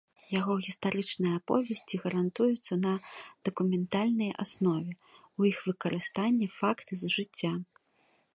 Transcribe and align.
Яго 0.39 0.53
гістарычныя 0.67 1.33
аповесці 1.39 1.99
грунтуюцца 2.05 2.73
на 2.85 2.93
дакументальнай 3.51 4.31
аснове, 4.45 4.91
у 5.39 5.51
іх 5.51 5.57
выкарыстаныя 5.69 6.49
факты 6.59 6.93
з 7.05 7.15
жыцця. 7.19 7.53